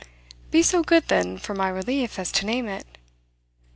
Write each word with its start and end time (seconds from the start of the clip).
"Be 0.49 0.63
so 0.63 0.81
good 0.81 1.09
then, 1.09 1.37
for 1.37 1.53
my 1.53 1.69
relief, 1.69 2.17
as 2.17 2.31
to 2.31 2.45
name 2.47 2.67
it." 2.67 2.87